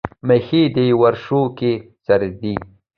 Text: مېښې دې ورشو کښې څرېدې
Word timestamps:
مېښې 0.27 0.61
دې 0.75 0.85
ورشو 1.01 1.41
کښې 1.57 1.73
څرېدې 2.05 2.53